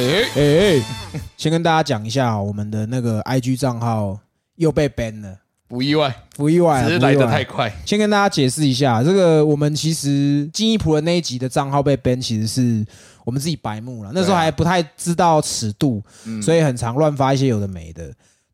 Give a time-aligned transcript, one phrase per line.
[0.00, 0.82] 哎，哎、
[1.36, 4.18] 先跟大家讲一下，我们的那个 IG 账号
[4.56, 5.36] 又被 ban 了，
[5.68, 7.70] 不意外，不意外啊，只是来不意外得太快。
[7.84, 12.86] 先跟大家解释一下，这个我们其实金一普的那一集的账号被 ban，其实是
[13.24, 16.40] 我们自己白目了，那时候还不太知道尺度，嗯。
[16.40, 18.10] 所以很常乱发一些有的没的。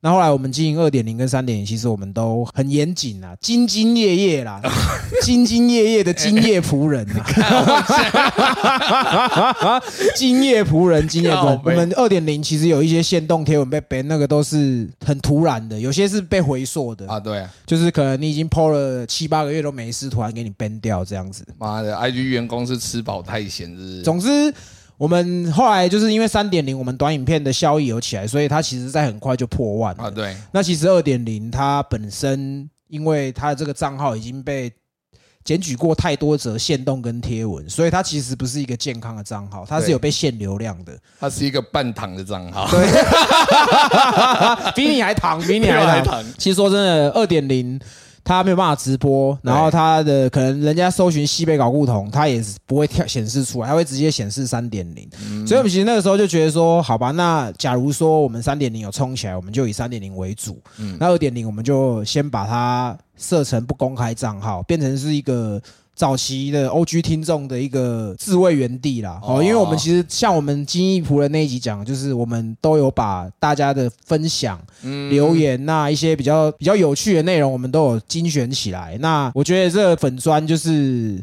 [0.07, 4.61] 那后来我们经营二点零跟三点零，其实我们都很严谨啊，兢兢业业啦，
[5.21, 7.27] 兢兢业业的敬业仆人啊，
[10.15, 11.51] 敬业仆人，敬业仆人靠。
[11.51, 21.45] 我北们二点零其实有一些限动贴文被 ban，那个都是很突然的，有些是被回溯的，啊，对啊，就是可能你已经 PO 了七八个月都没事，突然给你 ban 掉这样子。
[21.59, 24.03] 妈的，IG 员工是吃饱太闲，是？
[24.03, 24.55] 总之，
[24.99, 34.73] 我们后来就是因为三点零，我们短影片的效益有起来，所以它其实在很快就破万啊，对，那其实二点零它本身，因为它的这个账号已经被
[35.45, 40.99] 检举过太多则限动跟贴文，所以它其实不是一个健康的账号，它是有被限流量的。
[41.21, 42.87] 它是一个半躺的账号，对，
[44.75, 46.05] 比你还躺，比你还糖。
[46.05, 46.25] 糖。
[46.39, 47.79] 其实说真的，二点零
[48.27, 55.09] 它没有办法直播，然后他的可能人家搜寻西北搞不同，他也是不会跳显示出来，他会直接显示三点零。
[55.25, 60.61] 嗯所以我们其实那个时候就觉得说，好吧，那假如说我们三点零有冲起来，我们就以三点零为主。
[60.79, 65.63] 嗯那二点零我们就先把它设成不公开账号，变成是一个。
[65.97, 75.11] 早期的 OG 听众的一个自卫园地啦，哦，哦因为我们其实像我们金翼仆人那一集讲，就是我们都有把大家的分享、嗯。
[75.11, 78.99] 留言那一些比较比较有趣的内容，我们都有精选起来。
[79.01, 81.19] 那我觉得这个粉砖就是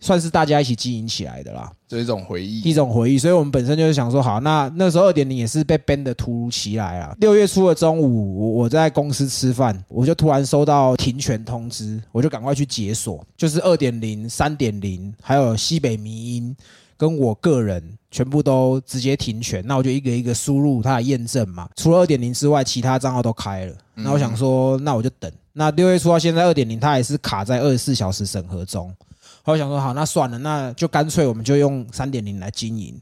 [0.00, 1.70] 算是大家一起经营起来的啦。
[1.86, 2.60] 就一种回忆。
[2.62, 7.14] 一种回忆，所以我们本身就是想说，好，那那时候二点零也是被 ban 的突如其来啊。
[7.20, 16.56] 六月初的中午，我我在公司吃饭，我就突然收到停权通知，我就赶快去解锁，就是二点零、三点零，还有西北迷音
[16.96, 19.64] 跟我个人全部都直接停权。
[19.66, 23.74] 那我就一个一个输入它的验证嘛，除了二点零之外，其他账号都开了。
[23.94, 25.30] 那我想说，那我就等。
[25.52, 28.94] 那六月初到现在二点零，它还是卡在二十四小时审核中。
[29.42, 33.00] 后来想说，好，那算了，那就干脆我们就用三点零来经营。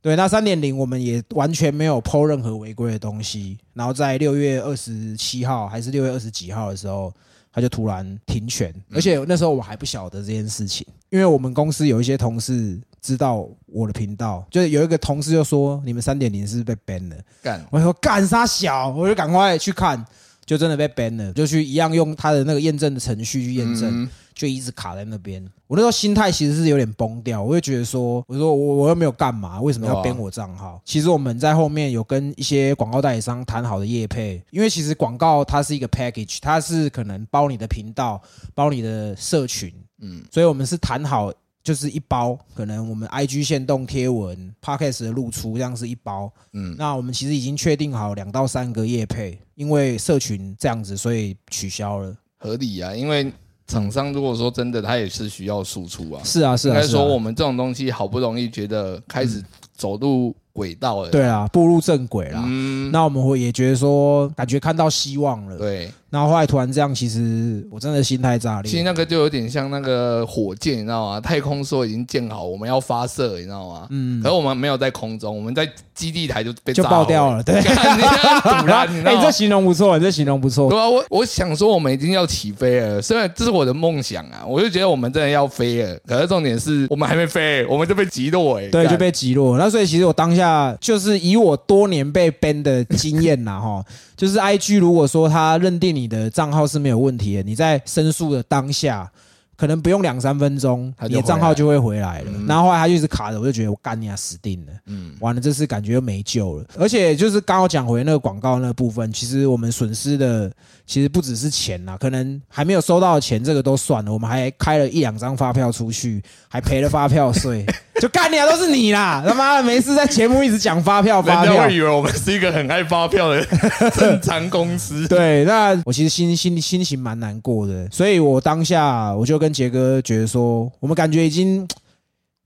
[0.00, 3.58] 对，那三点零我们也完全没有抛任何违规的东西。
[3.74, 7.12] 然后在六月二十七号还是六月二十几号的时候，
[7.52, 20.02] 他就突然停权，而且那时候我还不晓得这件事情，因为我们公司有一些同事知道我的频道，就是有一个同事就说你们三点零是被 ban 了，干，我说干啥小，我就赶快去看，
[20.46, 24.04] 就真的被 ban 了，就去一样用他的那个验证的程序去验证。
[24.04, 25.44] 嗯就一直卡在那边。
[25.66, 30.80] 我那时候心态其实是有点崩掉，我就觉得说，我说我我又没有干嘛，为什么要编我账号？
[30.84, 38.22] 其实我们在后面有跟一些广告代理商谈好的业配，因为其实广告它是一个 package，它是可能包你的频道，
[38.54, 41.32] 包你的社群，嗯，所以我们是谈好。
[41.60, 46.32] 就是一包，可能我们 IG 线动贴文、Podcast 的露出，这样是一包。
[46.54, 52.16] 嗯那我们其实已经确定好两到三个业配，因为社群这样子，所以取消了。
[52.38, 53.30] 合理啊，因为
[53.68, 56.20] 厂商如果说真的，他也是需要输出啊。
[56.24, 59.40] 是啊，是啊，应该说我们这种东西好不容易觉得开始
[59.76, 62.42] 走入轨道了，对啊，步入正轨啦。
[62.44, 65.56] 嗯，那我们会也觉得说，感觉看到希望了。
[65.56, 68.68] 对，然后后来突然这样，其实我真的心态炸裂。
[68.68, 71.20] 其实那个就有点像那个火箭，你知道吗？
[71.20, 73.86] 太空梭已经建好，我们要发射，你知道吗？
[73.90, 77.42] 嗯可，是我们没有在空中，我们在基地台就被就炸爆掉了。
[77.44, 79.28] 对， 你 这？
[79.38, 80.68] 形容不错，你这形容不错。
[80.68, 85.96] 对啊，我我想说我们已经要起飞了，虽然这是我的梦想啊，我就觉得我们真的要飞了。
[86.06, 89.56] 可是重点是我们还没飞，我们就被击落哎，对，就被击落。
[89.58, 90.47] 那所以其实我当下
[90.80, 93.84] 就是以我多年被 ban 的经验呐，哈，
[94.16, 99.10] 就是 IG 如果说他认定你的账号是没有问题的，你在申诉的当下，
[99.56, 102.30] 可能不用两三分钟，你的账号就会回来了。
[102.34, 104.72] 嗯然后后来他就一直卡着，我就觉得我干你啊，死定了。
[104.86, 106.64] 嗯完了，这次感觉又没救了。
[106.78, 110.50] 而且就是刚好讲回那个广告那部分，其实我们损失的
[110.86, 117.66] 其实不只是钱啦，可能还没有收到的钱，这个都算了，我们还开了一两张发票出去，还赔了发票税，
[118.00, 119.22] 就干你啊，都是你啦！
[119.26, 121.74] 他妈的，没事在节目一直讲发票发票人家会。
[121.74, 123.44] 以为我们是一个很爱发票的
[123.94, 125.06] 正常公司。
[125.08, 131.66] 对，那我其实心心心情蛮难过的，所以我当下我就跟杰哥觉得说，我们感觉已经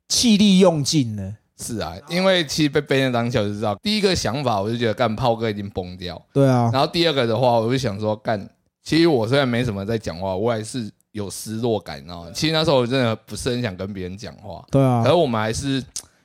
[0.09, 1.35] 气力用尽了。
[1.63, 8.49] 是啊，因为其实被 ban 的当下我就知道，第一个想法我就觉得干炮哥已经崩掉，对啊，然后第二个的话，我就想说干，
[8.83, 12.31] 其实我虽然没什么在讲话，我还是有失落感，你知道吗？
[12.35, 15.83] 其实那时候我真的不是很想跟别人讲话，对啊可是，我们还是。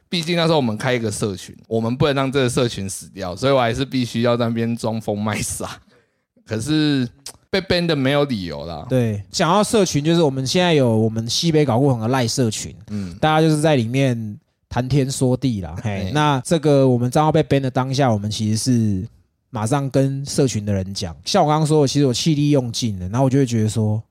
[0.09, 5.77] 毕竟那时候我们开一个社群，我们不能让这个社群死掉，所以我还是必须要在那边装疯卖傻。
[6.45, 7.05] 可是
[7.49, 8.85] 被 ban 的没有理由啦。
[8.87, 14.39] 对，讲到社群，就是我们现在有我们西北搞过很的赖社群，嗯，大家就是在里面
[14.69, 15.75] 谈天说地啦。
[15.83, 19.05] 嘿嘿，那这个我们账号被 ban 的当下，我们其实是
[19.49, 24.01] 马上跟社群的人讲，像我刚刚说的，其实我气力用尽了，然后我就会觉得说，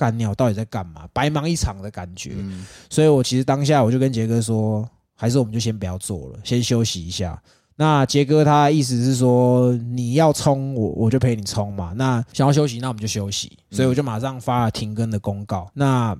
[0.00, 2.32] 干鸟到底在干嘛，白忙一场的感觉。
[2.38, 7.38] 嗯，所以我其实当下我就跟杰哥说，还是我们就先不要做了，先休息一下。
[7.76, 11.92] 那杰哥他意思是说，你要冲我我就陪你冲嘛。
[11.96, 13.52] 那想要休息，那我们就休息。
[13.70, 15.70] 所以我就马上发了停更的公告。
[15.74, 16.16] 那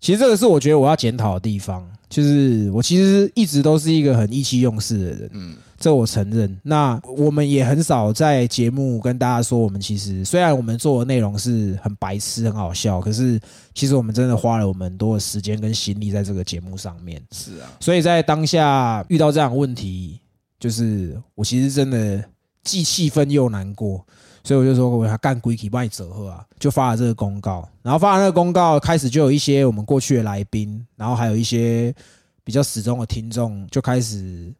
[0.00, 6.58] 其实这个是我觉得我要检讨的地方，就是我其实一直都是一个很意气用事的人，嗯，这我承认。
[6.62, 13.38] 那我们也很少在节目跟大家说，我们其实虽然我们做的内容是很白痴、很好笑，可是
[13.74, 17.22] 其实我们真的花了我们很多的时间跟心力在这个节目上面。
[17.32, 20.20] 是啊，所以在当下遇到这样的问题，
[20.58, 22.24] 就是我其实真的
[22.64, 24.04] 既气愤又难过，
[24.42, 27.68] 所以我就说我要干鬼体帮你折合啊，就发了这个公告。
[27.82, 31.94] 然后发了那个公告，开始就有一些我们过去的来宾，然后还有一些
[32.42, 34.52] 比较始终的听众就开始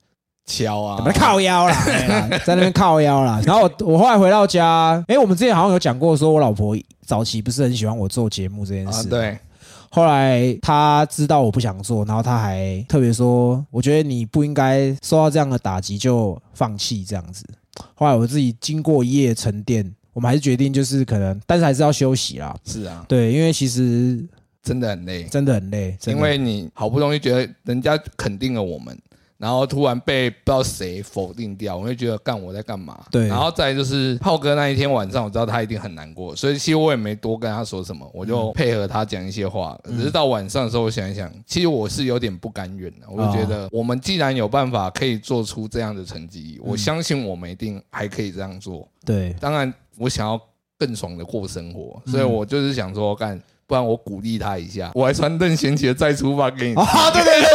[0.46, 0.96] 敲啊。
[0.96, 1.74] 怎，么靠腰啦，
[2.44, 3.40] 在那边靠腰啦。
[3.44, 9.38] 然后我我后来回到家，哎，我们之前好像有讲过，说我老婆早期不是很喜欢我做节目这件啊，事，对，
[9.90, 17.44] 后来他知道我不想做，然后他还特别说：“我觉得你不应该受到这样的打击就放弃这样子。”
[17.94, 22.56] 后来我自己经过一夜沉淀，我们还是决定就是可能，但是还是要休息啦。
[22.64, 24.18] 是啊，对，因为其实
[24.62, 28.98] 真的很累，真的很累，因为你好不容易觉得人家肯定了我们，
[29.38, 32.98] 然后突然被不知道谁否定掉，我会觉得干我在干嘛？
[33.10, 39.78] 对然后再就是浩哥那一天晚上，我知道他一定很难过，所以其实我也没多跟他说什么，我就配合他讲一些话。
[39.84, 43.06] 只是到晚上的时候，我想一想，其实我是有点不甘愿的。
[43.08, 48.88] 我就觉得，我们既然有办法可以做出这样的成绩，我相信我们一定还可以这样做。
[49.04, 50.40] 对当然，我想要
[50.78, 53.40] 更爽的过生活，所以我就是想说干。
[53.66, 56.74] 不然我鼓励他一下，我还穿邓贤齐的《再出发》给你。
[56.76, 57.50] 啊，对对对。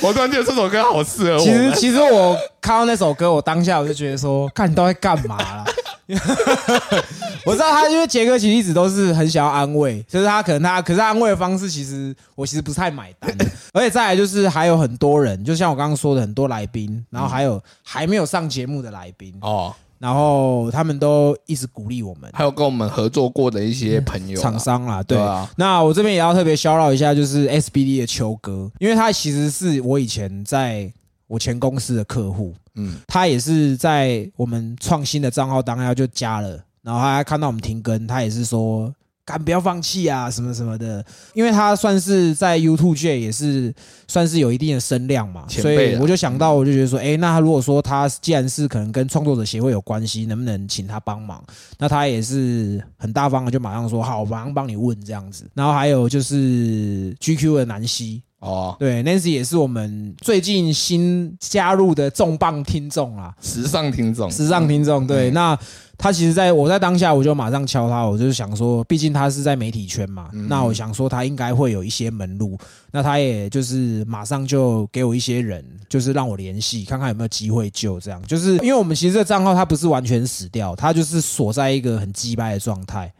[0.00, 1.38] 我突然觉得这首歌好适合我。
[1.40, 5.64] 其实其实我看到那首歌，我当下我就觉得说，看你都在干嘛啦？
[7.46, 13.32] 我知道他，因为杰哥其实一直都是很想要安慰，就是他可能他，可是他安慰的方式，其实我其实不太买单。
[13.72, 22.28] 而且再来就是还有很多人，就像我刚刚说的，很多来宾，然后还有还没有上节目的来宾，哦，然后他们都一直鼓励我们。
[22.34, 25.16] 还有跟我们合作过的一些朋友啊、厂商啦，对。
[25.16, 25.48] 对啊。
[25.56, 30.90] 那我这边也要特别骚扰一下，就是 SBD 的秋哥，因为他其实是我以前在
[31.28, 38.92] 我前公司的客户，嗯，他也是在我们创新的账号当下就加了，然后他还看到我们停更，他也是说。
[39.30, 43.72] 敢不要放弃啊，什么什么的，因为他算是在 YouTube 界也是
[44.08, 51.42] 算是有一定的声量嘛，所以我就想到，我就觉得说，哎、那他如果说他既然是可能跟创作者协会有关系，能不能请他帮忙？
[51.78, 55.48] 那他也是很大方的，就马上说好，我马上帮你问这样子。
[55.54, 65.06] 然后还有就是 GQ 的南希，哦，对 Nancy 也是我们最近新加入的重磅听众啦，时尚听众，时尚听众。
[65.06, 65.58] 对，嗯那
[65.98, 72.56] 他其实在我在当下我就马上敲他，我就是想说，毕竟他是在媒体圈嘛，嗯那我想说他应该会有一些门路。
[72.92, 78.00] 那他也就是马上就给我一些人，就是让我联系，看看有没有机会救。
[78.00, 83.12] 这样就是因为我们其实这个账号它不是完全死掉，它就是锁在一个很鸡掰的状态。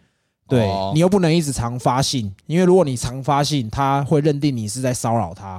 [0.51, 0.91] 对哦。
[0.93, 5.59] 你又不能一直常发信，因为如果你常发信，他会认定你是在骚扰他，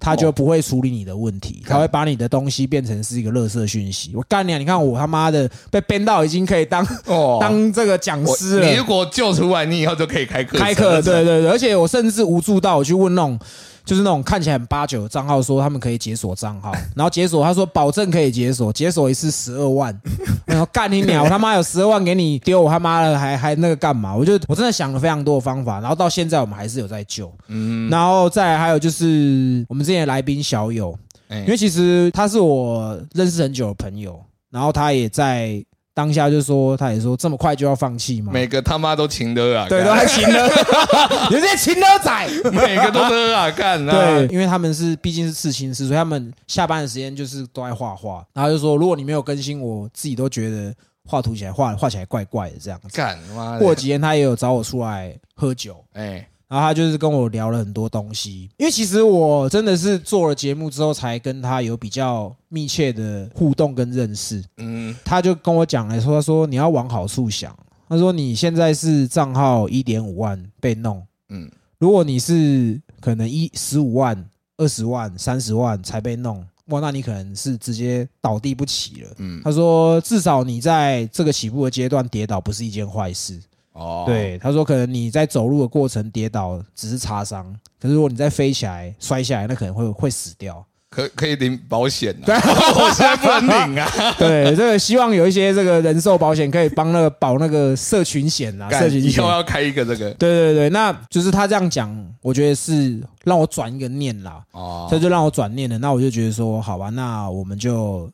[0.00, 4.12] 他就不会处理你的问题，他会把你的东西变成是一个垃圾讯息。
[4.14, 4.58] 我干你、啊！
[4.58, 13.38] 你看我他妈的被编到已经可以当哦， 当这个讲师了，你如果救出来，你以后就可以开课开课，对对对，而且我甚至无助到我去问那种。
[13.82, 19.98] 就是那种看起来很八九的账号，说他们可以解锁账号， 然后解锁，他说保证可以解锁，解锁一次十二万，
[20.44, 24.14] 然后干你鸟，我他妈有十二万给你丢，我他妈的还还那个干嘛？
[24.14, 34.20] 我就我真的想了非常多的方法，然后到现在我们还是有在救，嗯，然后再来还有就是我们之前的来宾小友，哎因为其实他是我认识很久的朋友，
[34.50, 38.32] 然后他也在当下就说，他也说这么快就要放弃吗？
[38.32, 40.48] 每个他妈都情的啊，对，都还勤的，
[41.30, 42.28] 有些勤的仔。
[42.52, 48.24] 每个都的啊，干啊，对，因为他们是毕竟是刺青师，所以他们下班的时间就是都在画画。
[48.32, 50.72] 然后就说，如果你没有更新，我自己都觉得
[51.04, 52.88] 画图起来画画起来怪怪的这样子。
[52.92, 58.50] 干妈的过几天他也有找我出来喝酒，哎，然后他就是跟我聊了很多东西。
[58.56, 64.42] 因为其实我真的是做了节目之后，才跟他有比较密切的互动跟认识。
[64.56, 67.56] 嗯，他就跟我讲了说，他说你要往好处想，
[67.88, 79.10] 他说你现在是账号一点五万被弄，嗯，如果你是可能一十五万、二十万、三十万才被弄，哇，那你可能是直接倒地不起了。
[79.18, 83.40] 嗯，他说，至少你在这个起步的阶段跌倒不是一件坏事。
[83.80, 90.64] 哦，，对，他说可能你在走路的过程跌倒只是擦伤，可是如果你再飞起来摔下来，那可能会会死掉。
[90.90, 92.26] 可可以领保险啊，
[92.74, 99.12] 我现在不能领啊， 对，这个希望有一些这个人寿保险可以帮那个保那个社群险啊，社群险。
[99.12, 105.78] 以后要开一个这个对对对，那就是他这样讲，我觉得是让我转一个念啦，哦，这就让我转念了。
[105.78, 108.10] 那我就觉得说，好吧，那我们就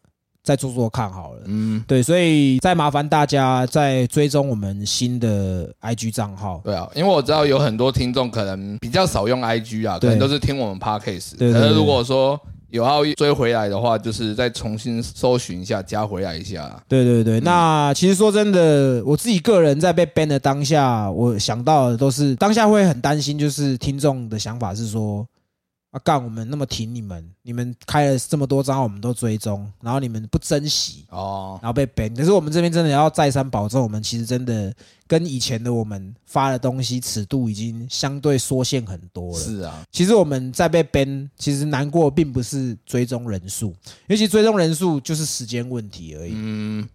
[0.47, 1.41] 再做做看好了。
[1.47, 6.61] 嗯，对，所以再麻烦大家再追踪我们新的 IG 账号。
[6.63, 11.37] 对啊，因为我知道有很多听众可能比较少用 IG 啊，可对能都是听我们 Podcast。
[11.37, 16.81] 对可是如果说有要追回来的话，就是再重新搜寻一下，加回来一下。
[16.87, 25.27] 对对对，那其实说真的，我自己个人在被 ban 的当下，我想到的都是当下会很担心，就是听众的想法是说，
[25.97, 32.15] 啊干，我们那么挺你们，你们开了这么多张，我们都追踪，然后你们不珍惜，哦，然后被 ban。
[32.15, 34.71] 可是我们这边真的要再三保证，我们其实真的
[35.07, 39.43] 跟以前的我们发的东西尺度已经相对缩限很多了。
[39.43, 43.75] 是啊，其实我们在被 ban，其实难过并不是追踪人数，
[44.09, 46.33] 尤其追踪人数就是时间问题而已。
[46.35, 46.87] 嗯，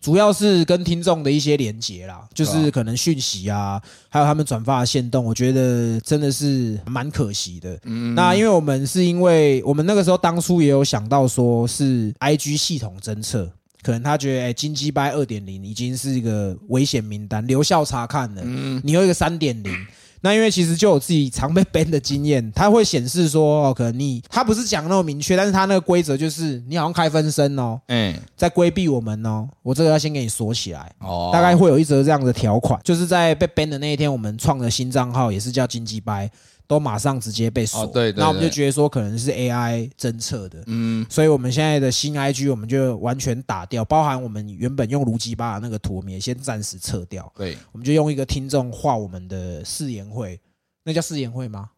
[0.00, 7.78] 主要是跟听众的一些连接啦，就是可能讯息啊，还有他们转发的线动，我觉得真的是蛮可惜的。
[7.84, 13.50] 嗯那因为我们是因为我们那个时候当初也有想到说是 IG 系统侦测，
[13.82, 19.72] 可能他觉得哎金鸡掰二点零已经是一个危险名单，留校查看了，嗯你有一个三点零。
[20.20, 30.90] 那因为其实就有自己常被 ban 的经验，它会显示说哦，可能你它不是讲那么明确，但是它那个规则就是你好像开分身哦，嗯，在规避我们哦，我这个要先给你锁起来。
[31.00, 36.30] 哦，大概会有一则这样的条款，就是在被 ban 的那一天，我们创的新账号也是叫金鸡掰，
[36.68, 37.82] 都马上直接被锁。
[37.82, 50.38] 哦对对那我们就觉得说可能是 AI 侦测的，嗯，所以我们现在的新 IG 我们就完全打掉，包含我们原本用卢吉巴的那个图，我们也先暂时撤掉，对，我们就用一个听众画我们的誓言会，
[50.84, 51.70] 那叫誓言会吗？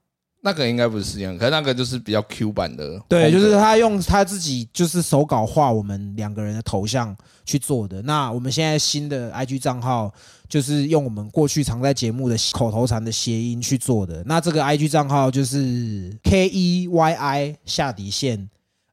[0.43, 8.01] 那个应该不是实验，可是那个就是比较 Q 版的，对，就是他用他自己就是手稿画我们两个人的头像去做的。
[8.03, 10.11] 那我们现在新的 IG 账号
[10.49, 14.23] 就是用我们过去常在节目的口头禅的谐音去做的。
[14.25, 18.49] 那这个 IG 账号就是 K E Y I 下底线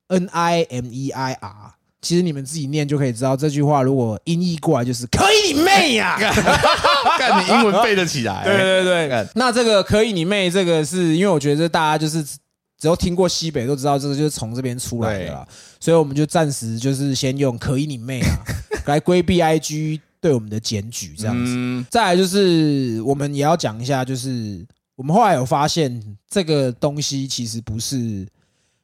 [0.07, 1.76] N I M E I R。
[2.01, 6.17] 其实你们自己念就可以知道，这句话如果音译过来就是“可以你妹呀、
[7.17, 15.47] 干你英文背得起来，对对对，那这个可以你妹，这个是因为我觉得大家就是只要听过西北都知道，这个就是从这边出来的啦，
[15.79, 18.37] 所以我们就暂时就是先用可以你妹啊
[18.85, 21.53] 来规避 IG 对我们的检举这样子。
[21.55, 21.85] 嗯。
[21.89, 24.63] 再来就是我们也要讲一下，就是
[24.95, 28.25] 我们后来有发现这个东西其实不是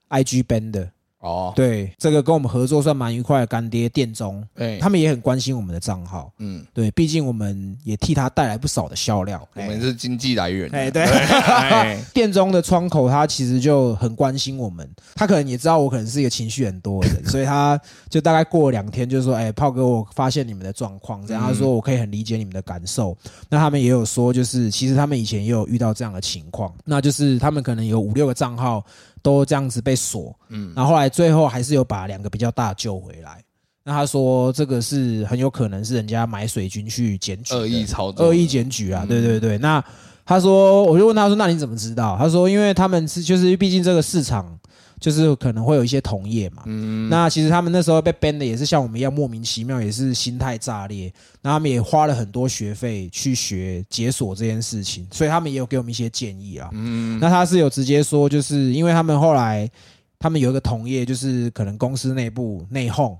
[0.10, 0.90] IG ban 的，
[1.24, 9.42] 哦，对，这个跟我们合作算蛮愉快的干爹店中，对，他们也很关心我们的账号，嗯，对，毕竟我们也替他带来不少的销量。
[9.56, 12.04] 我们是经济来源，哎， 对，哎。
[12.14, 21.46] 店中的窗口他其实就很关心我们，他可能也知道我可能是一个情绪很多的人， 所以他就大概过了两天就说：“哎，炮哥，我发现你们的状况，这样。”嗯。
[21.48, 23.18] 他说：“我可以很理解你们的感受。”
[23.50, 28.84] 那他们也有说，就是其实他们以前也有遇到这样的情况，那就是他们可能有五六个账号
[29.24, 33.42] 都这样子被锁，嗯，然后后来最后还是有把两个比较大救回来。
[33.86, 39.58] 那他说这个是很有可能是人家买水军去检举恶意操作，恶意检举啊，嗯对对对。
[39.58, 39.84] 那
[40.26, 42.16] 他说，我就问他说，那你怎么知道？
[42.18, 44.58] 他说，因为他们是就是毕竟这个市场
[45.04, 46.64] 就是可能会有一些同业嘛。
[46.66, 51.14] 嗯，那其实他们那时候被 ban 的也是像我们一样莫名其妙，也是心态炸裂。
[51.42, 56.70] 那他们也花了很多学费去学解锁这件事情，所以他们也有给我们一些建议啊。
[56.72, 59.70] 嗯，那他是有直接说，就是因为他们后来
[60.18, 63.18] 他们有一个同业，就是可能公司内部内讧，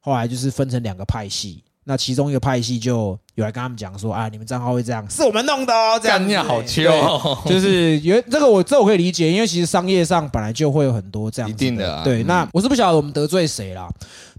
[0.00, 1.62] 后来就是分成两个派系。
[1.88, 6.24] 那其中一个派系就有来跟他们讲说啊，你们账号会这样，是我们弄的哦，这样子。
[6.24, 12.02] 干你好对秋哦， 就是原这个我这我可以理解，因为其实商业上本来就会有很多这样子一定的啊。
[12.02, 12.26] 对，嗯。
[12.26, 13.88] 那我是不晓得我们得罪谁啦，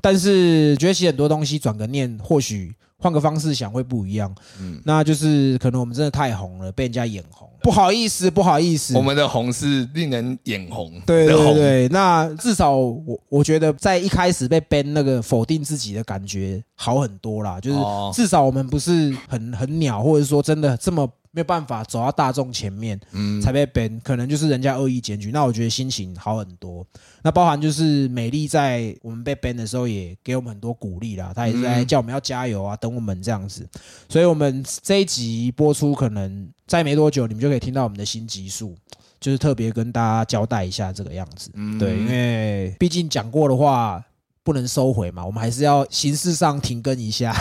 [0.01, 4.33] 但是觉得其实很多东西转个念，或许换个方式想会不一样。
[4.59, 4.81] 嗯。
[4.85, 8.95] 那就是可能我们真的太红了，被人家眼红，不好意思，不好意思。
[8.97, 18.11] 我们的红是令人眼红对对对，那至少我我觉得在一开始被 ban 那个否定自己的感觉好很多啦，就是哦。
[18.13, 26.85] 至少我们不是很很鸟，或者说真的这么没有办法走到大众前面嗯才被 ban，可能就是人家恶意检举，那我觉得心情好很多。
[27.23, 33.67] 那包含就是美丽在我们被 ban 的时候也给我们很多鼓励啦，她也是在嗯叫我们要加油啊，等我们这样子。
[34.07, 38.75] 所以我们这一集播出，可能再没多久，你们就可以听到我们的新集数，
[39.19, 41.51] 就是特别跟大家交代一下这个样子。
[41.55, 44.03] 嗯对，因为毕竟讲过的话
[44.47, 47.33] 不能收回嘛，我们还是要形式上停更一下，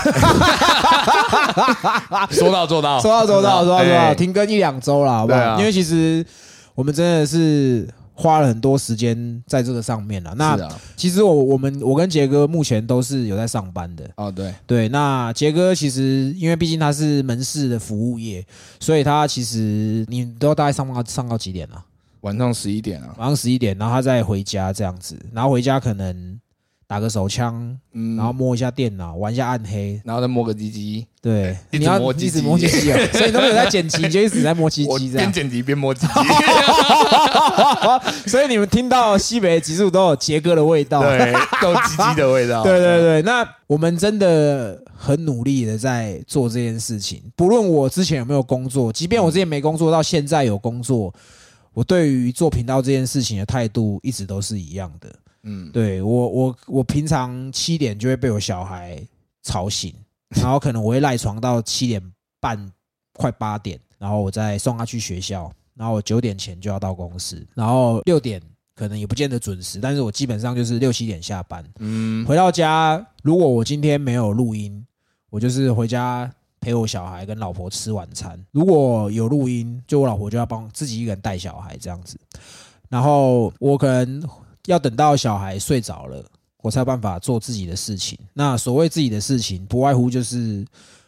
[2.33, 5.39] 说到做到，说到做到，说到做到，哎停更一两周啦，好不好？
[5.39, 6.27] 啊因为其实
[6.75, 10.35] 我们真的是花了很多时间在这个上面了。
[10.37, 10.59] 那
[10.97, 14.05] 其实我我们我跟杰哥目前都是有在上班的。
[14.17, 18.45] 哦对，对，那杰哥其实因为毕竟他是门市的服务业，
[18.81, 21.85] 所以他其实你都大概上到上到几点啊？
[22.23, 26.37] 晚上十一点啊，晚上十一点，然后他再回家这样子，然后回家可能
[26.89, 30.01] 打个手枪，嗯，然后摸一下电脑，玩一下暗黑。
[30.05, 35.27] 然后再摸个鸡鸡，对，一直你要摸鸡鸡一直摸鸡鸡啊， 所以你都没有在剪辑，你就一直在摸鸡我鸡这样。
[35.27, 36.13] 边剪辑边摸鸡鸡，
[38.31, 41.03] 所以你们听到西北的集数都有杰哥的味道。
[41.03, 47.21] 对，都有鸡鸡的味道， 对对对，那我们真的很努力的在做这件事情。
[47.35, 51.13] 不论我之前有没有工作，即便我之前没工作，到现在有工作，
[51.75, 55.13] 我对于做频道这件事情的态度一直都是一样的。
[55.49, 59.01] 嗯，对我，我我平常七点就会被我小孩
[59.43, 59.95] 吵醒，
[60.31, 62.03] 然后可能我会赖床到七点
[62.41, 62.71] 半，
[63.13, 68.43] 快八点，然后我再送他去学校，然后我九点前就要到公司，然后六点
[68.75, 74.85] 可能也不见得准时，但是我基本上就是六七点下班，嗯，回到家，如果我今天没有录音，
[75.31, 76.29] 我就是回家
[76.61, 78.37] 陪我小孩跟老婆吃晚餐。
[78.51, 82.19] 如果有录音，就我老婆就要帮自己一个人带小孩这样子，
[82.89, 84.29] 然后我可能
[84.67, 86.25] 要等到小孩睡着了，
[86.63, 88.19] 我才有办法做自己的事情。
[88.33, 90.65] 那所谓自己的事情，不外乎就是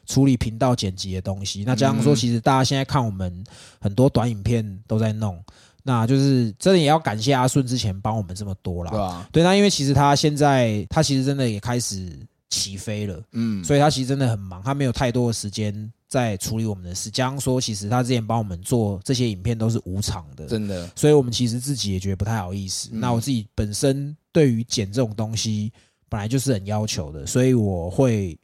[0.07, 1.65] 处理频道剪辑的东西。
[1.65, 3.45] 那加上说，嗯其实大家现在看我们
[3.81, 5.43] 很多短影片都在弄，
[5.83, 9.01] 那就是真的也要感谢阿顺之前帮我们这么多啦对。
[9.01, 9.29] 啊？
[9.33, 12.19] 对，那因为其实他现在他其实真的也开始
[12.51, 17.11] 起飞了，嗯，所以他其实真的很忙，他没有太多的时间在处理我们的事。
[17.11, 22.89] 加上说，其实他之前帮我们做这些影片都是无偿的，真的，所以我们其实自己也觉得不太好意思。
[22.93, 25.73] 嗯那我自己本身对于剪这种东西
[26.09, 28.37] 本来就是很要求的，所以我会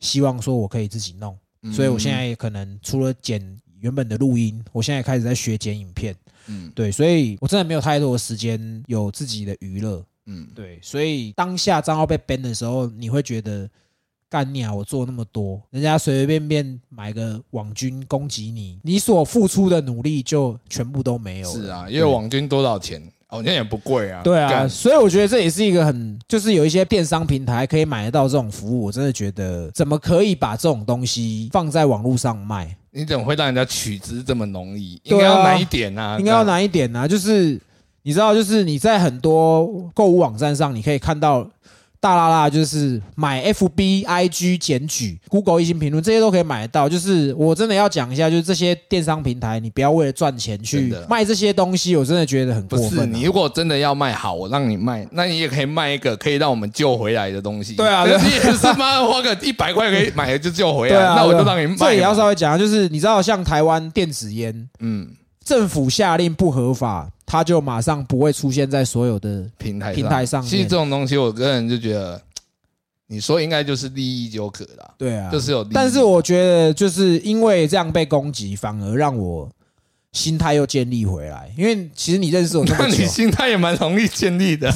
[0.00, 1.36] 希望说我可以自己弄。
[1.72, 3.42] 所以我现在也可能除了剪
[3.80, 6.14] 原本的录音，我现在开始在学剪影片。
[6.46, 9.96] 嗯，对，所以我真的没有太多的时间有自己的娱乐。
[9.98, 13.68] 嗯嗯，对，所以当下账号被 ban 的时候，你会觉得
[14.30, 14.74] 干你啊！
[14.74, 21.54] 我做那么多，人家随随便便买个网军攻击你，你所付出的努力就全部都没有了。
[21.54, 23.02] 是啊，因为网军多少钱？
[23.28, 24.22] 哦，那也不贵啊。
[24.22, 32.74] 对啊，所以我觉得这也是一个很，就是有一些电商平台可以买得到这种服务，我真的觉得怎么可以把这种东西放在网络上卖？
[32.90, 35.00] 你怎么会让人家取之这么容易？
[35.04, 37.60] 应该要难一点啊，应该要难一点啊，就是
[38.02, 41.46] 你知道，就是你在很多购物网站上，你可以看到
[42.00, 46.88] 大啦啦，就是买 FB、IG 检举、Google 一星评论这些都可以买得到。
[46.88, 57.74] 就是我真的要讲一下，就是这些电商平台，你不要为了赚钱去卖这些东西，我真的觉得很不是过分啊、你如果真的要卖好，我让你卖，那你也可以卖一个可以让我们救回来的东西。
[57.74, 61.76] 对啊 你也是妈花个一百块可以买了就救回来， 那我就让你卖嘛。
[61.78, 65.08] 这也要稍微讲，就是你知道，像台湾电子烟，嗯
[65.44, 72.20] 政府下令不合法，它就马上不会出现在所有的平台平台上其实这种东西，我个人就觉得，
[73.06, 75.72] 你说应该就是利益纠葛啦，对啊，就是有利益。
[75.74, 79.46] 但是我觉得，就是因为这样被攻击，反而让我
[80.18, 81.48] 心态又建立回来。
[81.56, 84.68] 因为其实你认识我这那么久你，心态也蛮容易建立的。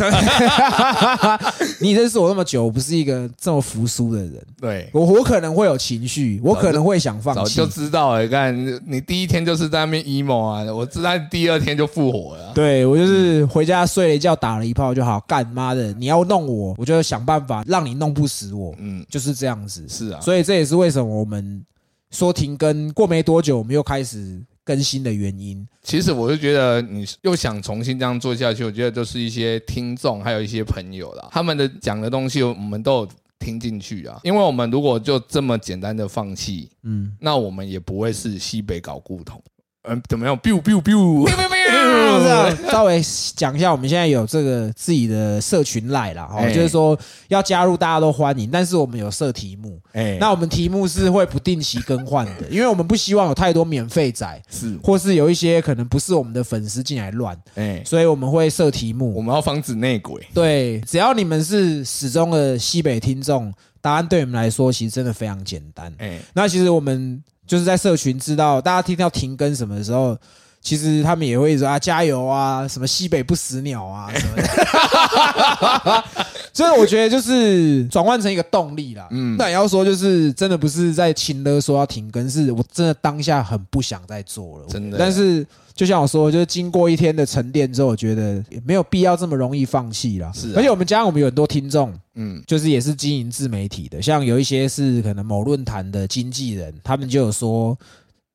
[1.80, 4.46] 你认识我那么久，我不是一个这么服输的人。
[4.60, 7.72] 对，我我可能会有情绪，我可能会想放弃早就。
[7.72, 8.28] 知道了。
[8.28, 8.54] 看
[8.86, 12.52] 你第一天就是在那边 emo 啊，我知道第二天就复活了啊。
[12.54, 15.18] 对我就是回家睡了一觉，打了一炮就好。
[15.26, 19.84] 干妈的，你要弄我，我就想办法让你弄不死我，嗯，就是这样子。
[19.88, 21.64] 是啊，所以这也是为什么我们
[22.10, 25.66] 说停更，过没多久我们又开始更新的原因。
[25.82, 34.20] 其实我就觉得你又想重新这样做下去，我觉得都是一些听众还有一些朋友啦，他们的讲的东西我们都有听进去啊。
[34.22, 39.42] 因为我们如果就这么简单的放弃，嗯，那我们也不会是西北搞故同。
[39.84, 43.02] 嗯，怎么样？biu biu biu，这样稍微
[43.34, 59.22] 讲一下，我们现在有这个自己的社群赖啦，哦，哎就是说要加入大家都欢迎，但是我们有设题目，哎，那我们题目是会不定期更换的，因为我们不希望有太多免费仔， 是或是有一些可能不是我们的粉丝进来乱，哎，所以我们会设题目我目。
[59.22, 60.24] 们要防止内鬼。
[60.32, 65.92] 对，只要你们是始终的西北听众，答案对你们来说其实真的非常简单。
[65.98, 67.20] 哎，那其实我们
[67.52, 70.16] 就是在社群知道大家听到停更什么的时候，
[70.62, 76.04] 其实他们也会说啊加油啊，什么西北不死鸟啊什么的。
[76.54, 79.06] 所以我觉得就是转换成一个动力啦。
[79.10, 84.64] 嗯，那也要说就是真的不是在请了说要停更，是我真的当下很不想再做了。
[84.70, 90.30] 真的，但是就像我说，就是经过一天的沉淀之后，我觉得也没有必要这么容易放弃啦。
[90.34, 97.76] 是，而且我们加上我们有很多听众，嗯，就是也是经营自媒体的，像有一些是可能某论坛的经纪人，他们就有说。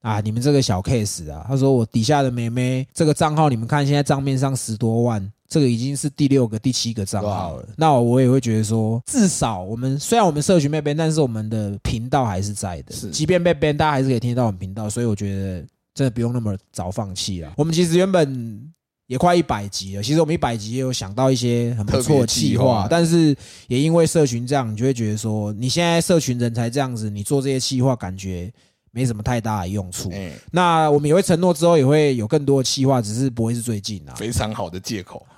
[0.02, 0.22] 啊！
[0.22, 7.68] 你们这个小 case 啊，他说我底下的妹妹这个账号，你们看现在账面上十多万，这个已经是第六个、第七个账号了。
[7.76, 12.96] 那我也会觉得说，至少我们虽然我们社群被 ban，但是我们的频道还是在的。
[12.96, 14.90] 是，即便被 ban，大家还是可以听得到我们频道。
[14.90, 15.66] 所以我觉得
[15.98, 17.52] 真的不用那么早放弃了。
[17.58, 18.62] 我们其实原本
[19.08, 23.36] 也快一百集了，其实我们一百集也有想到一些很不错的计划，但是
[23.68, 28.54] 也因为社群这样，你就会觉得说，你现在社群人才这样子，你做这些计划感觉。
[28.90, 30.12] 没什么太大的用处。
[30.50, 34.14] 那我们也会承诺之后也会有更多的计划，只是不会是最近啊。
[34.16, 35.24] 非常好的借口。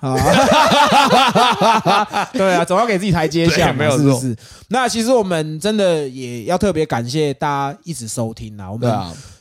[2.32, 4.34] 对啊，总要给自己台阶下， 没有是不是？
[4.68, 8.72] 那其实我们真的也要特别感谢大家一直收听啊。
[8.72, 8.90] 我们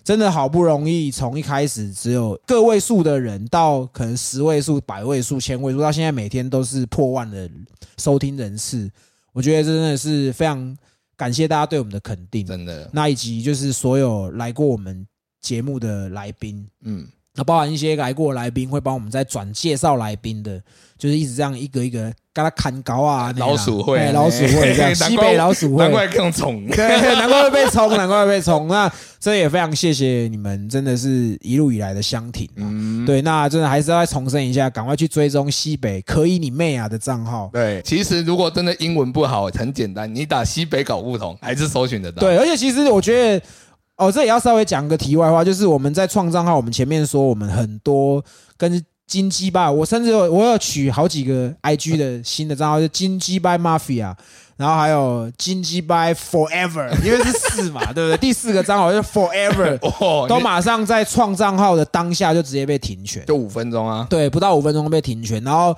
[0.10, 7.48] 真的好不容易从一开始只有个位数的人，到可能十位数、百位数、千位数，到现在每天都是破万的
[8.00, 8.89] 收听人次，
[9.34, 10.76] 我觉得真的是非常。
[11.15, 12.89] 感谢大家对我们的肯定，真的。
[12.91, 15.06] 那以及就是所有来过我们
[15.41, 20.62] 节目的来宾，嗯，那包含一些来过来宾会帮我们再转介绍来宾的，
[20.98, 28.68] 就是一直这样一个一个跟他砍高啊，老鼠会，老鼠会这样，西北老鼠会，难怪更冲，对，难怪会被冲，难怪会被冲。
[28.68, 32.50] 那这也非常谢谢你们，真的是一路以来的相挺。
[32.56, 37.50] 嗯，对，那真的还是要再重申一下，赶快去追踪西北可以你妹啊的账号。
[37.54, 42.20] 对，其实如果真的英文不好，很简单，你打西北搞不同，还是搜寻得到。
[42.22, 43.46] 对，而且其实我觉得，
[43.99, 48.23] 哦，这也要稍微讲个题外话，就是我们在创账号，我们前面说我们很多
[48.57, 54.15] 跟金鸡吧，我甚至有我有取好几个 IG 的新的账号，就金鸡吧 Mafia。
[54.55, 58.17] 然后还有金鸡掰 forever， 因为是四嘛，对不对？
[58.17, 59.77] 第四个账号就 forever，
[60.27, 64.05] 都马上在创账号的当下就直接被停权，就五分钟啊？
[64.09, 65.41] 对，不到五分钟被停权。
[65.45, 65.73] 然后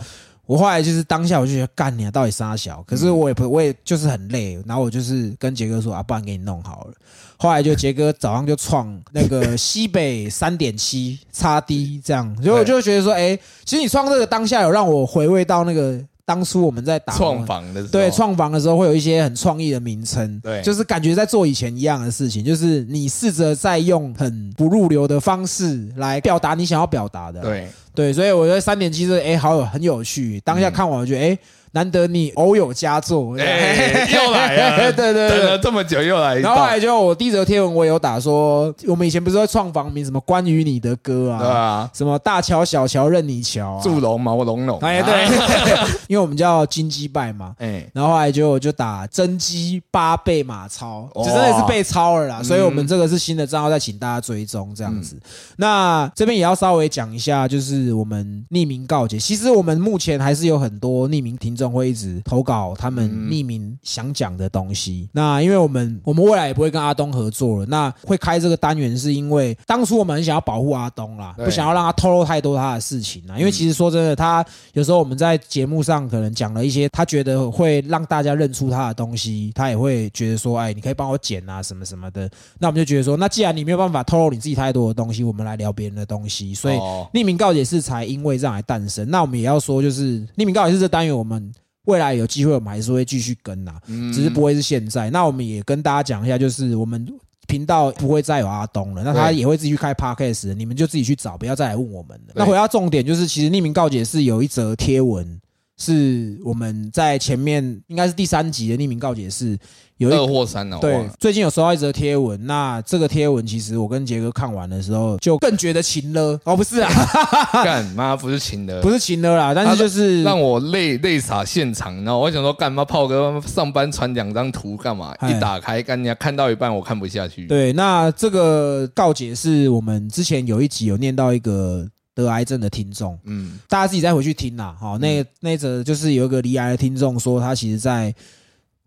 [0.46, 2.84] 我后来就是当下我就觉得干你啊，到底杀小？
[2.84, 4.62] 可是我也不，我也就是很累。
[4.66, 6.94] 然后我就是跟杰哥说啊，不然给你弄好了。
[7.38, 16.02] 后来就杰哥早上就创那个西北三点七 叉 D 这样，所以我就觉得说，哎，其实你创这个当下有让我回味到那个。
[16.32, 27.68] 当初我们在打创房的时候，对创房的时候会有一些很创意的名称，对，就是感觉在做以前一样的事情，就是你试着在用很不入流的方式来表达你想要表达的，对。
[27.94, 31.38] 对，所以我觉得三点七是哎，好有很有趣，当下看完我觉得哎。
[31.74, 36.36] 难得你偶有佳作， 又来了，对对，等了这么久又来。
[36.36, 45.26] 然后后来就我第一则贴文我有打说，我们以前不是会创房名什么关于你的歌啊，对啊，什么大乔小乔任你桥，祝龙毛龙龙，哎对，
[46.08, 55.18] 因为我们叫金鸡拜嘛，哎，然后后来就就打真鸡八倍马超，就真的是被超了啦，所以我们这个是新的账号，再请大家追踪这样子。
[55.56, 61.72] 那这边也要稍微讲一下，就是我们匿名告解，其实我们目前还是有很多匿名听众。
[61.72, 65.08] 会一直投稿他们匿名想讲的东西。
[65.14, 67.66] 那因为我们我们未来也不会跟阿东合作了。
[67.68, 73.40] 那会开这个单元是因为当初我们很想要保护阿东啦，不想要让他透露太多他的事情啊。
[73.40, 82.30] 因为其实说真的，他有时候我们在节目上可能讲了一些他觉得会让大家认出他的东西，他也会觉得说，哎，你可以帮我剪啊什么什么的。
[82.60, 86.54] 那我们就觉得说，那既然你没有办法透露你自己太多的东西，我们来聊别人的东西。
[86.54, 86.76] 所以
[87.14, 89.10] 匿名告解是才因为这样来诞生。
[89.10, 91.51] 那我们也要说，就是匿名告解是这单元我们。
[91.86, 93.74] 未来有机会，我们还是会继续跟呐，
[94.14, 95.10] 只是不会是现在。
[95.10, 97.08] 那我们也跟大家讲一下，就是我们
[97.48, 102.34] 频道不会再有阿东了，那他也会自己去开 podcast，你们就自己去找，不要再来问我们了。
[102.36, 105.40] 那回到重点，就是其实匿名告解是有一则贴文，
[105.82, 109.58] 是我们在前面应该是第三集的匿名告解是。
[109.98, 110.80] 有二或三呢？
[110.82, 116.90] 对，最近有收到一则贴文，那这个贴文其实我跟杰哥看完的时候，就更觉得情了哦，不是啊，
[117.64, 125.16] 干妈不是情了，不是情了啦，但是就是让我泪泪洒现场，然后我想说干嘛炮哥上班传两张图干嘛？
[125.30, 127.46] 一打开干，家看到一半我看不下去。
[127.46, 131.88] 对，那这个告解是我们之前有一集有念到一个
[132.22, 134.78] 得癌症的听众，嗯，大家自己再回去听啦。
[134.80, 138.14] 好，那那则就是有一个离癌的听众说，他其实在。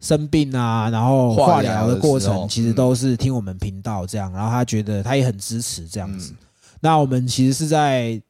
[0.00, 6.34] 生病啊，然后化疗的过程，其实都是听我们频道这样，然后他觉得他也很支持这样子。
[6.80, 8.20] 那我们其实是在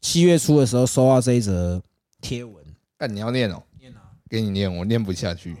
[0.00, 1.82] 七月初的时候收到这一则
[2.20, 2.54] 贴文，
[2.96, 3.98] 但你要念哦，念啊，
[4.30, 5.56] 给你念，我念不下去。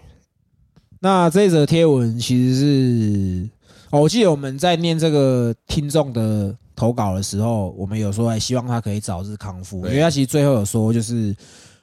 [1.00, 3.50] 那这一则贴文其实是，
[3.90, 11.34] 哦，我记得我们在念这个听众的投稿的时候，我们有说还希望他可以早日康复，因为他其实最后有说，就是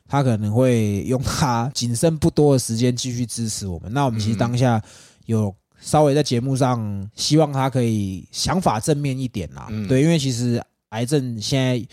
[0.07, 3.91] 他可能会用他 仅剩不多的时间继续支持我们。
[3.91, 4.81] 那我们其实嗯当下
[5.25, 11.85] 有稍微在节目上希望他可以想法正面一点啦，嗯对，因为其实癌症现在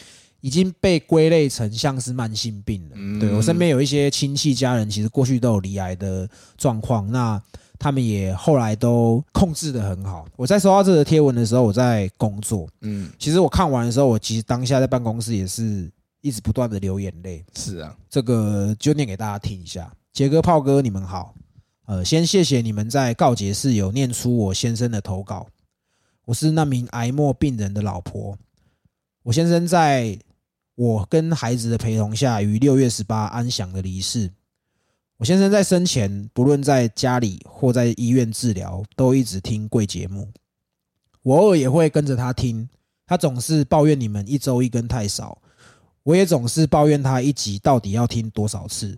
[0.43, 2.91] 已经被归类成像是慢性病了。
[2.95, 7.43] 嗯对我身边有一些亲戚家人，其实过去都有离癌的状况，那
[7.81, 10.27] 他们也后来都控制的很好。
[10.37, 15.90] 我在收到这个贴文的时候，我在工作，嗯，其实我看完的时候，我其实当下在办公室也是
[16.21, 17.43] 一直不断的流眼泪。
[17.57, 19.90] 是啊，这个就念给大家听一下。
[20.12, 21.35] 杰哥、炮哥，你们好。
[21.87, 25.47] 呃，先谢谢你们在告解室有念出我先生的投稿。
[26.27, 28.37] 我是那名癌末病人的老婆。
[29.23, 30.19] 我先生在
[30.77, 34.31] 我跟孩子的陪同下，于六月十八安详的离世。
[35.20, 40.26] 我先生在生前，不论在家里或在医院治疗，都一直听贵节目。
[41.22, 42.66] 我偶尔也会跟着他听，
[43.06, 45.37] 他总是抱怨你们一周一更太少，
[46.04, 48.96] 我也总是抱怨他一集到底要听多少次，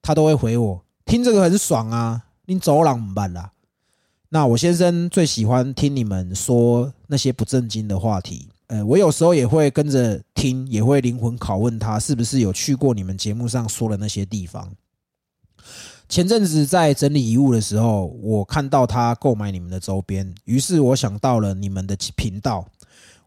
[0.00, 3.50] 他都会回我听这个很爽啊，你走廊唔办啦。
[4.28, 14.72] 那我先生最喜欢听你们说那些不正经的话题，呃，我有时候也会跟着听，也会灵魂拷问他是不是有去过你们节目上说的那些地方。
[16.10, 22.66] 前阵子在整理遗物的时候，我看到他购买你们的周边，于是我想到了你们的频道。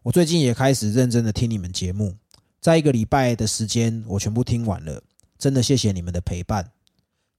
[0.02, 2.14] 我最近也开始认真的听你们节目，
[2.60, 5.02] 在一个礼拜的时间，我全部听完了。
[5.38, 6.72] 真的谢谢你们的陪伴，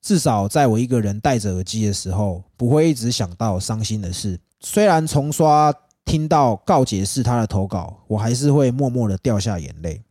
[0.01, 4.39] 至少在我一个人戴着耳机的时候，不会一直想到伤心的事。
[4.61, 5.71] 虽然重刷
[6.05, 10.01] 听到告解是他的投稿，我还是会默默的掉下眼泪。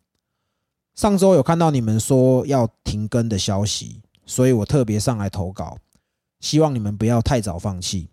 [0.94, 5.78] 上周有看到你们说要停更的消息，所以我特别上来投稿，
[6.40, 8.08] 希望你们不要太早放弃。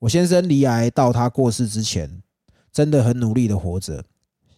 [0.00, 2.22] 我先生离癌到他过世之前，
[2.70, 4.04] 真的很努力的活着，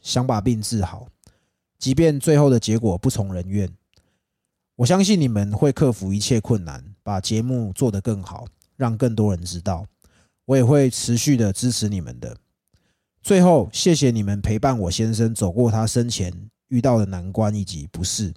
[0.01, 1.09] 想把病治好，
[1.79, 3.73] 即便最后的结果不从人愿。
[4.77, 9.87] 我相信你们会克服一切困难，把节目做得更好，让更多人知道。
[10.45, 12.37] 我也会持续的支持你们的。
[13.23, 16.33] 最后，谢谢你们陪伴我先生走过他生前
[16.69, 18.33] 遇到的难关以及不适，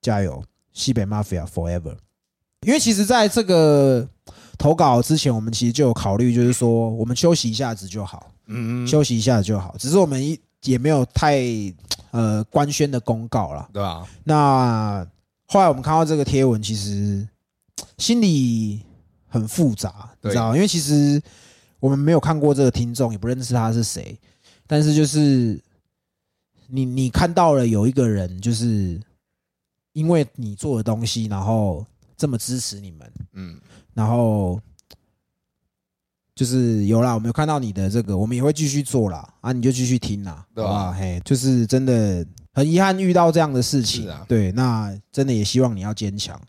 [0.00, 1.96] 加油，西北 Mafia Forever！
[2.66, 4.08] 因为其实在这个
[4.56, 9.74] 投稿之前，我们其实就有考虑，就是说我们休息一下子就好，嗯，休息一下子就好。
[9.78, 11.42] 只是我们一也没有太
[12.12, 13.68] 呃官宣的公告啦。
[13.72, 14.06] 对吧？
[14.22, 15.06] 那
[15.46, 17.26] 后来我们看到这个贴文，其实
[17.98, 18.82] 心里
[19.26, 20.54] 很复杂，你对知道吗？
[20.54, 21.20] 因为其实
[21.80, 24.16] 我们没有看过这个听众，也不认识他是谁，
[24.68, 25.60] 但是就是
[26.68, 29.00] 你你看到了有一个人，就是
[29.92, 33.60] 因为你做的东西，然后这么支持你们，嗯，
[33.94, 34.60] 然后
[36.34, 40.92] 就是有啦，我们有看到你的这个，我们也会继续做啦，啊，你就继续听啦，对啊好不好？
[40.92, 46.40] 嘿，就是真的很遗憾遇到这样的事情，啊对，那真的也希望你要坚强。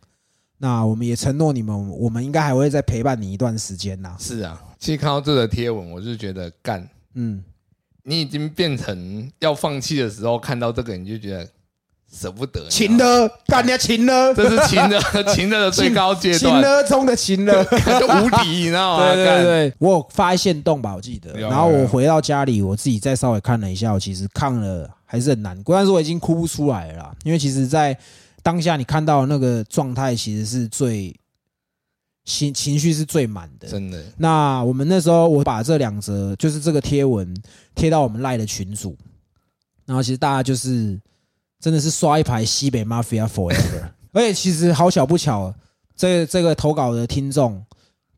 [0.57, 4.15] 那我们也承诺你们，我们应该还会再陪伴你一段时间呐。
[4.17, 4.63] 是啊。
[4.79, 7.43] 其实看到这个贴文，我就觉得干，嗯，
[8.03, 11.49] 你已经变成要放弃的时候，看到这个你就觉得
[12.13, 15.01] 舍不得，情了，干你情了，这是情的
[15.33, 17.65] 情的最高阶情段，了中的情了。
[17.99, 19.13] 就无敌，你知道吗？
[19.13, 21.33] 对对，对，我有发现动吧，我记得。
[21.33, 27.97] 然后我回到家里，我自己再稍微看了一下，我其实看了还是很难过，但是我已经哭不出来了啦，因为其实，在
[28.43, 31.15] 当下你看到的那个状态，其实是最
[32.25, 33.67] 情情绪是最满的。
[33.67, 37.35] 真的，那我们那时候，我把这两则就是这个贴文
[37.73, 38.95] 贴到我们赖的群组，
[39.85, 40.99] 然后其实大家就是
[41.63, 45.53] 真的是刷一排西北 Mafia Forever， 而且其实好巧不巧，
[45.95, 47.63] 这这个投稿的听众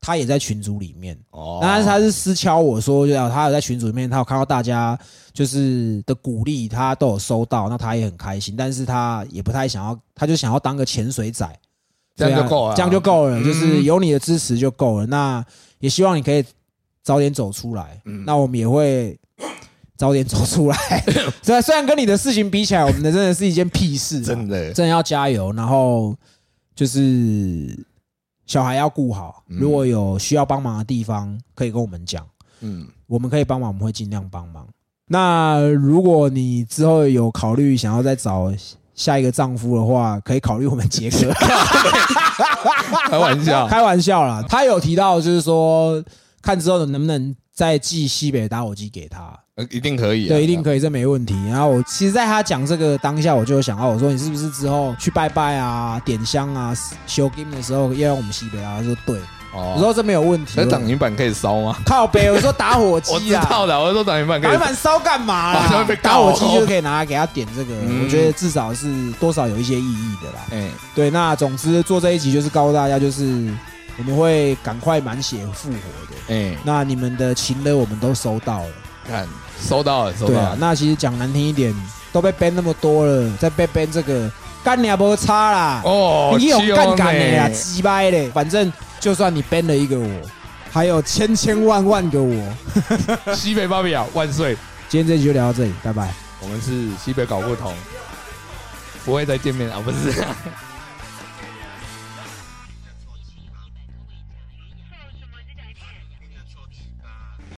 [0.01, 4.97] 他也在群组里面，哦，但是他是私敲我说，就他有在群组里面，他有看到大家
[5.31, 11.47] 就是的鼓励，他都有收到，那他也很开心，但是他也不太想要，他就想要当个潜水仔。
[12.15, 15.05] 这样就够了，这样就够了，嗯就是有你的支持就够了。
[15.05, 15.45] 那
[15.79, 16.43] 也希望你可以
[17.03, 18.01] 早点走出来。
[18.05, 19.19] 嗯那我们也会
[19.95, 20.77] 早点走出来。
[21.41, 25.51] 虽然虽然跟你的事情比起来，我们的真的是一件屁事啊，真的，真的要加油。
[25.53, 26.15] 然后
[26.75, 27.85] 就是
[28.45, 32.25] 小孩要顾好，嗯如果有需要帮忙的地方，可以跟我们讲，
[32.61, 34.67] 嗯，我们可以帮忙，我们会尽量帮忙。
[35.07, 38.51] 那如果你之后有考虑想要再找
[38.95, 41.31] 下一个丈夫的话，可以考虑我们杰哥。
[43.09, 46.03] 开玩笑， 开玩笑啦，他有提到就是说，
[46.41, 49.37] 看之后能不能再寄西北打火机给他。
[49.55, 51.33] 呃一定可以啊，对，一定可以，这没问题。
[51.49, 56.73] 然后我其实，在他讲这个当下，我就有想到，我说你是不是之后去拜拜啊、点香啊、
[57.07, 58.75] 修 game 的时候要用我们西北啊？
[58.79, 59.17] 他说对，
[59.53, 60.55] 哦我说这没有问题。
[60.57, 61.77] 那挡泥板可以烧吗？
[61.85, 65.53] 靠北，我说打火我机啊， 知道的，我说挡泥板可打以泥板烧干嘛？
[66.03, 70.45] 打火机就可以拿来给他点这个，嗯我觉得至少是多少有一些意义的啦。
[70.51, 73.49] 哎，对，那总之做这一集就是告诉大家，就是
[73.97, 75.77] 我们会赶快满血复活
[76.13, 76.35] 的。
[76.35, 78.69] 哎，那你们的情勒我们都收到了，
[79.07, 79.25] 看
[79.61, 80.57] 收到了，收对啊到了。。
[80.59, 81.73] 那其实讲难听一点，
[82.11, 84.29] 都被 ban 那么多了，再被 ban 这个
[84.63, 85.81] 干你也不差啦。
[85.83, 88.29] 哦，你有干干的呀，呀，鸡掰嘞！
[88.31, 90.07] 反正就算你 ban 了一个我，
[90.71, 92.53] 还有千千万万个我。
[93.35, 94.57] 西北芭比亚万岁！
[94.89, 96.13] 今天这集就聊到这里，拜拜。
[96.41, 97.73] 我们是西北搞不同，
[99.03, 100.23] 不会再见面啊，不是。